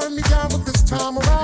turn 0.00 0.16
me 0.16 0.22
down, 0.22 0.48
but 0.48 0.66
this 0.66 0.82
time 0.82 1.16
around. 1.18 1.43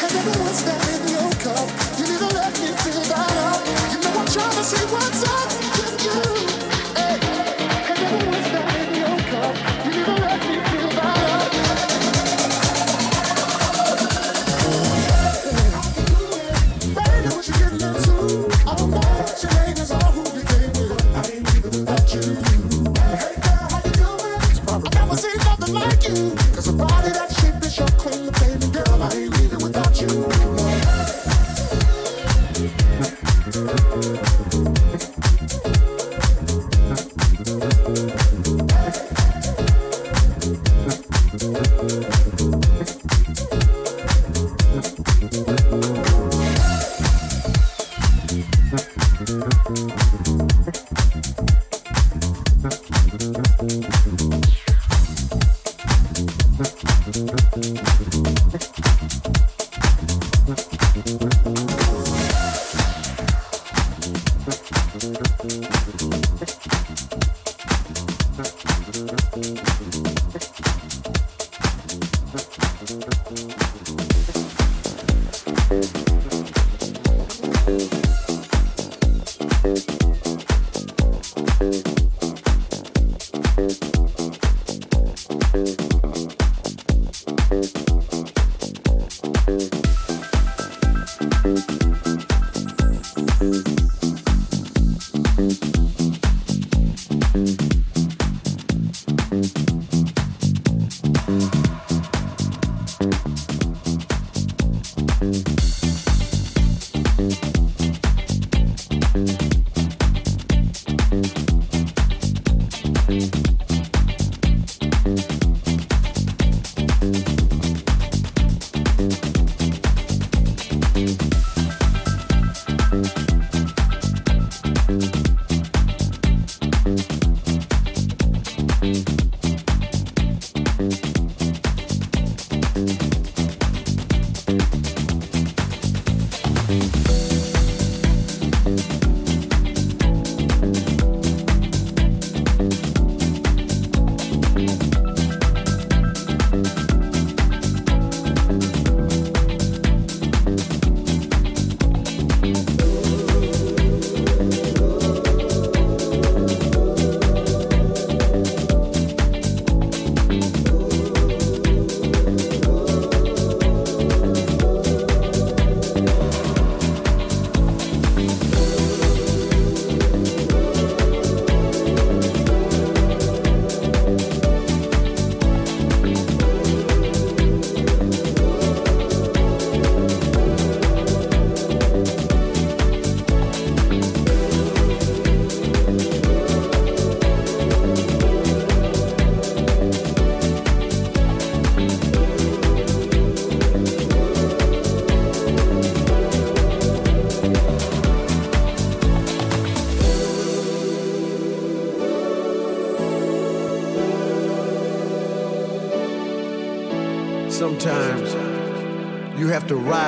Cause 0.00 0.14
everyone's 0.14 0.58
staring 0.58 1.08
you 1.08 1.31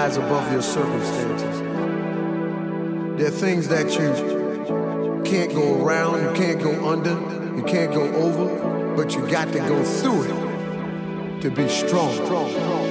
rise 0.04 0.18
above 0.18 0.52
your 0.52 0.60
circumstances. 0.60 1.60
There 3.16 3.28
are 3.28 3.30
things 3.30 3.68
that 3.68 3.90
you 3.94 5.22
can't 5.24 5.50
go 5.54 5.82
around, 5.82 6.22
you 6.22 6.32
can't 6.34 6.60
go 6.62 6.90
under, 6.90 7.14
you 7.56 7.62
can't 7.62 7.90
go 7.90 8.02
over, 8.14 8.96
but 8.96 9.14
you 9.14 9.26
got 9.26 9.50
to 9.52 9.60
go 9.60 9.82
through 9.82 10.24
it 10.24 11.40
to 11.40 11.50
be 11.50 11.66
strong. 11.68 12.83